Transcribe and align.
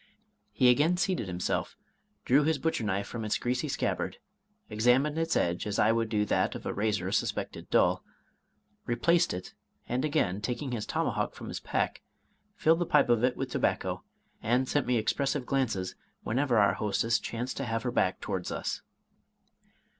He 0.51 0.71
again 0.71 0.97
seated 0.97 1.27
himself, 1.27 1.77
drew 2.25 2.41
his 2.41 2.57
butcher 2.57 2.83
knife 2.83 3.05
from 3.05 3.23
its 3.23 3.37
greasy 3.37 3.67
scabbard, 3.67 4.17
examined 4.67 5.15
its 5.19 5.35
edge, 5.35 5.67
as 5.67 5.77
I 5.77 5.91
would 5.91 6.09
do 6.09 6.25
that 6.25 6.55
of 6.55 6.65
a 6.65 6.73
razor 6.73 7.11
suspected 7.11 7.69
dull, 7.69 8.03
replaced 8.87 9.31
it, 9.31 9.53
and 9.87 10.03
again 10.03 10.41
taking 10.41 10.71
his 10.71 10.87
tomahawk 10.87 11.35
from 11.35 11.49
his 11.49 11.59
back, 11.59 12.01
filled 12.55 12.79
the 12.79 12.85
pipe 12.87 13.09
of 13.09 13.23
it 13.23 13.37
with 13.37 13.51
tobacco, 13.51 14.03
and 14.41 14.67
sent 14.67 14.87
me 14.87 14.97
expressive 14.97 15.45
glances 15.45 15.93
whenever 16.23 16.57
our 16.57 16.73
hostess 16.73 17.19
chanced 17.19 17.57
to 17.57 17.65
have 17.65 17.83
her 17.83 17.91
back 17.91 18.19
towards 18.19 18.51
us. 18.51 18.81